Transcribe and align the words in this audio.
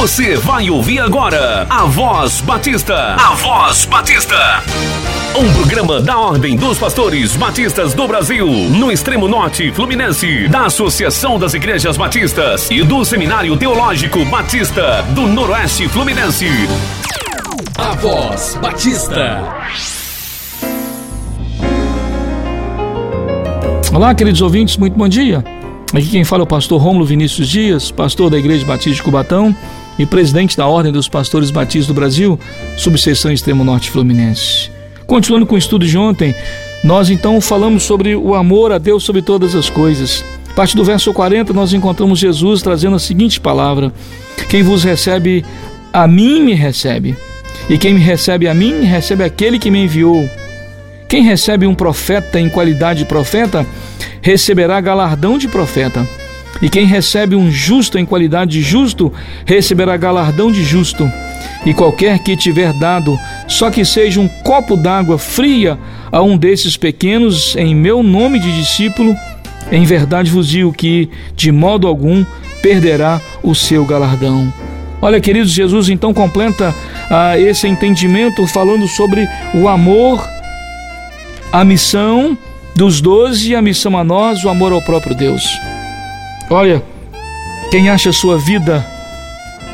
Você 0.00 0.36
vai 0.36 0.70
ouvir 0.70 1.00
agora 1.00 1.66
a 1.68 1.84
Voz 1.84 2.40
Batista. 2.40 3.16
A 3.16 3.34
Voz 3.34 3.84
Batista. 3.86 4.62
Um 5.36 5.52
programa 5.54 6.00
da 6.00 6.16
Ordem 6.16 6.54
dos 6.54 6.78
Pastores 6.78 7.34
Batistas 7.34 7.94
do 7.94 8.06
Brasil, 8.06 8.46
no 8.46 8.92
extremo 8.92 9.26
norte 9.26 9.72
fluminense, 9.72 10.46
da 10.46 10.66
Associação 10.66 11.36
das 11.36 11.52
Igrejas 11.52 11.96
Batistas 11.96 12.70
e 12.70 12.84
do 12.84 13.04
Seminário 13.04 13.56
Teológico 13.56 14.24
Batista 14.26 15.02
do 15.16 15.22
Noroeste 15.22 15.88
Fluminense. 15.88 16.46
A 17.76 17.92
Voz 17.96 18.56
Batista. 18.62 19.52
Olá, 23.92 24.14
queridos 24.14 24.40
ouvintes, 24.42 24.76
muito 24.76 24.96
bom 24.96 25.08
dia. 25.08 25.42
Aqui 25.92 26.06
quem 26.06 26.22
fala 26.22 26.42
é 26.42 26.44
o 26.44 26.46
pastor 26.46 26.80
Rômulo 26.80 27.04
Vinícius 27.04 27.48
Dias, 27.48 27.90
pastor 27.90 28.30
da 28.30 28.38
Igreja 28.38 28.64
Batista 28.64 28.94
de 28.94 29.02
Cubatão 29.02 29.56
e 29.98 30.06
presidente 30.06 30.56
da 30.56 30.66
Ordem 30.66 30.92
dos 30.92 31.08
Pastores 31.08 31.50
Batistas 31.50 31.86
do 31.86 31.94
Brasil, 31.94 32.38
subseção 32.76 33.32
Extremo 33.32 33.64
Norte 33.64 33.90
Fluminense. 33.90 34.70
Continuando 35.06 35.46
com 35.46 35.54
o 35.54 35.58
estudo 35.58 35.86
de 35.86 35.96
ontem, 35.98 36.34
nós 36.84 37.10
então 37.10 37.40
falamos 37.40 37.82
sobre 37.82 38.14
o 38.14 38.34
amor 38.34 38.72
a 38.72 38.78
Deus 38.78 39.02
sobre 39.02 39.22
todas 39.22 39.54
as 39.54 39.68
coisas. 39.68 40.24
A 40.50 40.54
partir 40.54 40.76
do 40.76 40.84
verso 40.84 41.12
40, 41.12 41.52
nós 41.52 41.72
encontramos 41.72 42.18
Jesus 42.18 42.62
trazendo 42.62 42.96
a 42.96 43.00
seguinte 43.00 43.40
palavra: 43.40 43.92
Quem 44.48 44.62
vos 44.62 44.84
recebe, 44.84 45.44
a 45.92 46.06
mim 46.06 46.42
me 46.42 46.54
recebe. 46.54 47.16
E 47.68 47.76
quem 47.76 47.94
me 47.94 48.00
recebe 48.00 48.48
a 48.48 48.54
mim, 48.54 48.82
recebe 48.82 49.24
aquele 49.24 49.58
que 49.58 49.70
me 49.70 49.84
enviou. 49.84 50.28
Quem 51.08 51.22
recebe 51.22 51.66
um 51.66 51.74
profeta 51.74 52.38
em 52.38 52.48
qualidade 52.48 53.00
de 53.00 53.04
profeta, 53.04 53.66
receberá 54.20 54.80
galardão 54.80 55.38
de 55.38 55.48
profeta. 55.48 56.06
E 56.60 56.68
quem 56.68 56.86
recebe 56.86 57.36
um 57.36 57.50
justo 57.50 57.98
em 57.98 58.04
qualidade 58.04 58.52
de 58.52 58.62
justo, 58.62 59.12
receberá 59.46 59.96
galardão 59.96 60.50
de 60.50 60.64
justo. 60.64 61.10
E 61.64 61.72
qualquer 61.72 62.18
que 62.20 62.36
tiver 62.36 62.72
dado, 62.72 63.18
só 63.46 63.70
que 63.70 63.84
seja 63.84 64.20
um 64.20 64.28
copo 64.28 64.76
d'água 64.76 65.18
fria 65.18 65.78
a 66.10 66.22
um 66.22 66.36
desses 66.36 66.76
pequenos, 66.76 67.54
em 67.56 67.74
meu 67.74 68.02
nome 68.02 68.38
de 68.38 68.52
discípulo, 68.54 69.14
em 69.70 69.84
verdade 69.84 70.30
vos 70.30 70.48
digo 70.48 70.72
que, 70.72 71.08
de 71.36 71.52
modo 71.52 71.86
algum, 71.86 72.24
perderá 72.62 73.20
o 73.42 73.54
seu 73.54 73.84
galardão. 73.84 74.52
Olha, 75.00 75.20
queridos, 75.20 75.52
Jesus 75.52 75.88
então 75.88 76.12
completa 76.12 76.74
ah, 77.08 77.38
esse 77.38 77.68
entendimento 77.68 78.46
falando 78.48 78.88
sobre 78.88 79.28
o 79.54 79.68
amor, 79.68 80.26
a 81.52 81.64
missão 81.64 82.36
dos 82.74 83.00
doze, 83.00 83.54
a 83.54 83.62
missão 83.62 83.96
a 83.96 84.02
nós, 84.02 84.44
o 84.44 84.48
amor 84.48 84.72
ao 84.72 84.82
próprio 84.82 85.14
Deus. 85.14 85.44
Olha, 86.50 86.82
quem 87.70 87.90
acha 87.90 88.10
sua 88.10 88.38
vida 88.38 88.84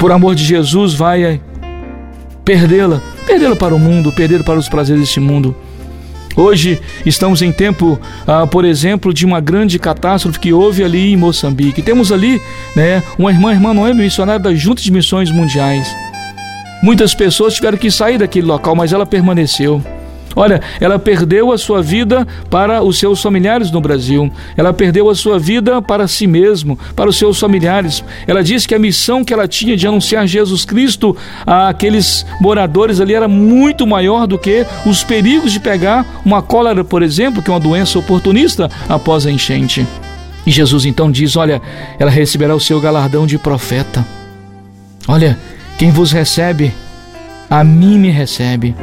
por 0.00 0.10
amor 0.10 0.34
de 0.34 0.44
Jesus 0.44 0.94
vai 0.94 1.40
perdê-la, 2.44 3.00
perdê-la 3.24 3.54
para 3.54 3.74
o 3.74 3.78
mundo, 3.78 4.12
perdê-la 4.12 4.42
para 4.42 4.58
os 4.58 4.68
prazeres 4.68 5.00
deste 5.00 5.20
mundo. 5.20 5.54
Hoje 6.36 6.80
estamos 7.06 7.40
em 7.40 7.50
tempo, 7.50 7.98
ah, 8.26 8.46
por 8.46 8.64
exemplo, 8.64 9.14
de 9.14 9.24
uma 9.24 9.40
grande 9.40 9.78
catástrofe 9.78 10.38
que 10.40 10.52
houve 10.52 10.84
ali 10.84 11.12
em 11.12 11.16
Moçambique. 11.16 11.80
Temos 11.80 12.10
ali 12.10 12.42
né, 12.74 13.02
uma 13.16 13.30
irmã, 13.30 13.52
irmã 13.52 13.72
Noé, 13.72 13.94
missionária 13.94 14.40
da 14.40 14.54
Junta 14.54 14.82
de 14.82 14.92
Missões 14.92 15.30
Mundiais. 15.30 15.88
Muitas 16.82 17.14
pessoas 17.14 17.54
tiveram 17.54 17.78
que 17.78 17.90
sair 17.90 18.18
daquele 18.18 18.46
local, 18.46 18.74
mas 18.74 18.92
ela 18.92 19.06
permaneceu. 19.06 19.82
Olha, 20.36 20.60
ela 20.78 20.98
perdeu 20.98 21.50
a 21.50 21.56
sua 21.56 21.80
vida 21.80 22.28
para 22.50 22.82
os 22.82 22.98
seus 22.98 23.22
familiares 23.22 23.70
no 23.70 23.80
Brasil. 23.80 24.30
Ela 24.54 24.70
perdeu 24.70 25.08
a 25.08 25.14
sua 25.14 25.38
vida 25.38 25.80
para 25.80 26.06
si 26.06 26.26
mesmo, 26.26 26.78
para 26.94 27.08
os 27.08 27.16
seus 27.16 27.40
familiares. 27.40 28.04
Ela 28.26 28.44
disse 28.44 28.68
que 28.68 28.74
a 28.74 28.78
missão 28.78 29.24
que 29.24 29.32
ela 29.32 29.48
tinha 29.48 29.74
de 29.74 29.86
anunciar 29.86 30.26
Jesus 30.26 30.66
Cristo 30.66 31.16
àqueles 31.46 32.26
moradores 32.38 33.00
ali 33.00 33.14
era 33.14 33.26
muito 33.26 33.86
maior 33.86 34.26
do 34.26 34.38
que 34.38 34.66
os 34.84 35.02
perigos 35.02 35.52
de 35.52 35.58
pegar 35.58 36.04
uma 36.22 36.42
cólera, 36.42 36.84
por 36.84 37.02
exemplo, 37.02 37.42
que 37.42 37.50
é 37.50 37.54
uma 37.54 37.58
doença 37.58 37.98
oportunista 37.98 38.70
após 38.90 39.24
a 39.24 39.30
enchente. 39.30 39.86
E 40.46 40.50
Jesus 40.50 40.84
então 40.84 41.10
diz: 41.10 41.34
Olha, 41.34 41.62
ela 41.98 42.10
receberá 42.10 42.54
o 42.54 42.60
seu 42.60 42.78
galardão 42.78 43.26
de 43.26 43.38
profeta. 43.38 44.06
Olha, 45.08 45.38
quem 45.78 45.90
vos 45.90 46.12
recebe, 46.12 46.74
a 47.48 47.64
mim 47.64 47.98
me 47.98 48.10
recebe. 48.10 48.74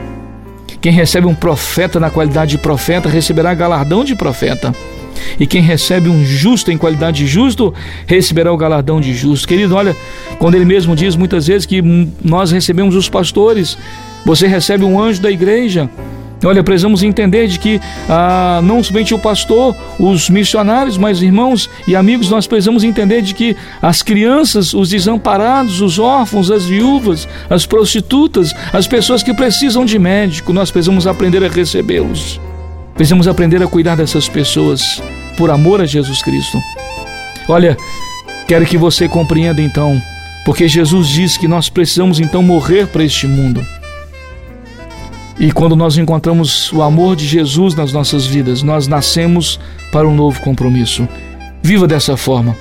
Quem 0.81 0.91
recebe 0.91 1.27
um 1.27 1.35
profeta 1.35 1.99
na 1.99 2.09
qualidade 2.09 2.51
de 2.51 2.57
profeta 2.57 3.09
receberá 3.09 3.53
galardão 3.53 4.03
de 4.03 4.15
profeta. 4.15 4.73
E 5.39 5.47
quem 5.47 5.61
recebe 5.61 6.09
um 6.09 6.23
justo 6.23 6.71
em 6.71 6.77
qualidade 6.77 7.17
de 7.17 7.27
justo 7.27 7.73
receberá 8.05 8.51
o 8.51 8.57
galardão 8.57 8.99
de 8.99 9.13
justo. 9.13 9.47
Querido, 9.47 9.75
olha, 9.75 9.95
quando 10.37 10.55
ele 10.55 10.65
mesmo 10.65 10.95
diz 10.95 11.15
muitas 11.15 11.47
vezes 11.47 11.65
que 11.65 11.81
nós 12.23 12.51
recebemos 12.51 12.95
os 12.95 13.09
pastores, 13.09 13.77
você 14.25 14.47
recebe 14.47 14.83
um 14.83 14.99
anjo 15.01 15.21
da 15.21 15.31
igreja. 15.31 15.89
Olha, 16.43 16.63
precisamos 16.63 17.03
entender 17.03 17.47
de 17.47 17.57
que 17.57 17.79
ah, 18.09 18.59
não 18.63 18.83
somente 18.83 19.13
o 19.13 19.19
pastor, 19.19 19.75
os 19.97 20.29
missionários, 20.29 20.97
mas 20.97 21.21
irmãos 21.21 21.69
e 21.87 21.95
amigos, 21.95 22.29
nós 22.29 22.45
precisamos 22.45 22.83
entender 22.83 23.21
de 23.21 23.33
que 23.33 23.55
as 23.81 24.01
crianças, 24.01 24.73
os 24.73 24.89
desamparados, 24.89 25.81
os 25.81 25.99
órfãos, 25.99 26.51
as 26.51 26.65
viúvas, 26.65 27.27
as 27.49 27.65
prostitutas, 27.65 28.53
as 28.71 28.87
pessoas 28.87 29.23
que 29.23 29.33
precisam 29.33 29.85
de 29.85 29.97
médico, 29.97 30.51
nós 30.51 30.69
precisamos 30.69 31.07
aprender 31.07 31.43
a 31.43 31.47
recebê-los. 31.47 32.39
Precisamos 32.95 33.27
aprender 33.27 33.63
a 33.63 33.67
cuidar 33.67 33.95
dessas 33.95 34.27
pessoas 34.29 35.01
por 35.37 35.49
amor 35.49 35.81
a 35.81 35.85
Jesus 35.85 36.21
Cristo. 36.21 36.59
Olha, 37.47 37.75
quero 38.47 38.65
que 38.65 38.77
você 38.77 39.07
compreenda 39.07 39.61
então, 39.61 39.99
porque 40.45 40.67
Jesus 40.67 41.07
diz 41.07 41.37
que 41.37 41.47
nós 41.47 41.69
precisamos 41.69 42.19
então 42.19 42.43
morrer 42.43 42.87
para 42.87 43.03
este 43.03 43.27
mundo. 43.27 43.65
E 45.39 45.51
quando 45.51 45.75
nós 45.75 45.97
encontramos 45.97 46.71
o 46.71 46.81
amor 46.81 47.15
de 47.15 47.25
Jesus 47.25 47.75
nas 47.75 47.91
nossas 47.91 48.25
vidas, 48.25 48.61
nós 48.61 48.87
nascemos 48.87 49.59
para 49.91 50.07
um 50.07 50.15
novo 50.15 50.39
compromisso. 50.41 51.07
Viva 51.61 51.87
dessa 51.87 52.15
forma. 52.15 52.55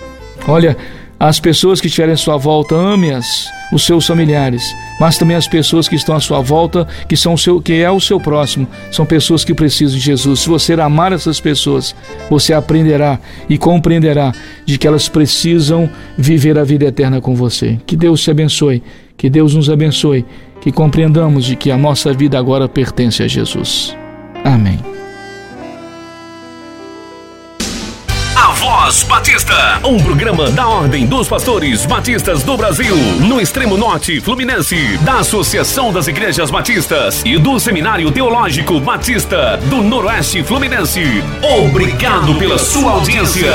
Olha, 0.48 0.76
as 1.24 1.38
pessoas 1.38 1.80
que 1.80 1.86
estiverem 1.86 2.14
à 2.14 2.16
sua 2.16 2.36
volta, 2.36 2.74
ame-as, 2.74 3.48
os 3.72 3.84
seus 3.84 4.04
familiares, 4.06 4.64
mas 4.98 5.16
também 5.16 5.36
as 5.36 5.46
pessoas 5.46 5.86
que 5.86 5.94
estão 5.94 6.16
à 6.16 6.20
sua 6.20 6.40
volta, 6.40 6.86
que 7.08 7.16
são 7.16 7.34
o 7.34 7.38
seu, 7.38 7.62
que 7.62 7.74
é 7.74 7.88
o 7.88 8.00
seu 8.00 8.18
próximo, 8.18 8.66
são 8.90 9.06
pessoas 9.06 9.44
que 9.44 9.54
precisam 9.54 9.96
de 9.96 10.04
Jesus. 10.04 10.40
Se 10.40 10.48
você 10.48 10.72
amar 10.72 11.12
essas 11.12 11.38
pessoas, 11.38 11.94
você 12.28 12.52
aprenderá 12.52 13.20
e 13.48 13.56
compreenderá 13.56 14.32
de 14.66 14.76
que 14.76 14.86
elas 14.86 15.08
precisam 15.08 15.88
viver 16.18 16.58
a 16.58 16.64
vida 16.64 16.86
eterna 16.86 17.20
com 17.20 17.36
você. 17.36 17.78
Que 17.86 17.96
Deus 17.96 18.20
te 18.20 18.30
abençoe, 18.30 18.82
que 19.16 19.30
Deus 19.30 19.54
nos 19.54 19.70
abençoe 19.70 20.24
que 20.62 20.70
compreendamos 20.70 21.44
de 21.44 21.56
que 21.56 21.72
a 21.72 21.76
nossa 21.76 22.12
vida 22.12 22.38
agora 22.38 22.68
pertence 22.68 23.20
a 23.20 23.26
Jesus. 23.26 23.96
Amém. 24.44 24.78
A 28.36 28.52
Voz 28.52 29.02
Batista, 29.02 29.80
um 29.84 30.00
programa 30.00 30.50
da 30.52 30.68
Ordem 30.68 31.04
dos 31.04 31.26
Pastores 31.26 31.84
Batistas 31.84 32.44
do 32.44 32.56
Brasil, 32.56 32.96
no 33.26 33.40
extremo 33.40 33.76
norte 33.76 34.20
fluminense, 34.20 34.96
da 34.98 35.18
Associação 35.18 35.92
das 35.92 36.06
Igrejas 36.06 36.48
Batistas 36.48 37.22
e 37.24 37.36
do 37.38 37.58
Seminário 37.58 38.12
Teológico 38.12 38.78
Batista 38.78 39.56
do 39.68 39.82
Noroeste 39.82 40.44
Fluminense. 40.44 41.02
Obrigado 41.42 42.36
pela 42.36 42.56
sua 42.56 42.92
audiência. 42.92 43.52